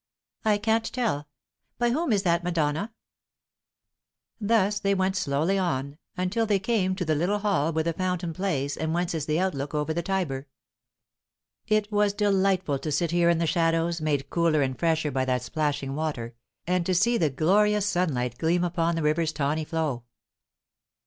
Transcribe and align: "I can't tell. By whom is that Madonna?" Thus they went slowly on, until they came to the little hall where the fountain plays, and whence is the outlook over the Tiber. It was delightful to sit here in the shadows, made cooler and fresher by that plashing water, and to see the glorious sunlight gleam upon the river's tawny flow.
"I 0.43 0.57
can't 0.57 0.85
tell. 0.91 1.27
By 1.77 1.91
whom 1.91 2.11
is 2.11 2.23
that 2.23 2.43
Madonna?" 2.43 2.91
Thus 4.39 4.79
they 4.79 4.95
went 4.95 5.15
slowly 5.15 5.59
on, 5.59 5.99
until 6.17 6.47
they 6.47 6.57
came 6.57 6.95
to 6.95 7.05
the 7.05 7.13
little 7.13 7.37
hall 7.37 7.71
where 7.71 7.83
the 7.83 7.93
fountain 7.93 8.33
plays, 8.33 8.75
and 8.75 8.95
whence 8.95 9.13
is 9.13 9.27
the 9.27 9.39
outlook 9.39 9.75
over 9.75 9.93
the 9.93 10.01
Tiber. 10.01 10.47
It 11.67 11.91
was 11.91 12.13
delightful 12.13 12.79
to 12.79 12.91
sit 12.91 13.11
here 13.11 13.29
in 13.29 13.37
the 13.37 13.45
shadows, 13.45 14.01
made 14.01 14.31
cooler 14.31 14.63
and 14.63 14.75
fresher 14.79 15.11
by 15.11 15.23
that 15.25 15.47
plashing 15.53 15.93
water, 15.93 16.33
and 16.65 16.83
to 16.87 16.95
see 16.95 17.19
the 17.19 17.29
glorious 17.29 17.85
sunlight 17.85 18.39
gleam 18.39 18.63
upon 18.63 18.95
the 18.95 19.03
river's 19.03 19.31
tawny 19.31 19.65
flow. 19.65 20.05